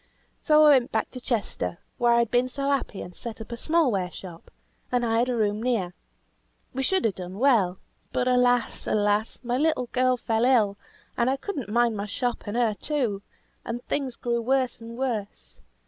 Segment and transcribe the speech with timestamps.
[0.41, 3.55] So I went back to Chester, where I'd been so happy, and set up a
[3.55, 4.49] small ware shop,
[4.91, 5.93] and hired a room near.
[6.73, 7.77] We should have done well,
[8.11, 8.87] but alas!
[8.87, 9.37] alas!
[9.43, 10.75] my little girl fell ill,
[11.15, 13.21] and I could not mind my shop and her too;
[13.63, 15.61] and things grew worse and worse.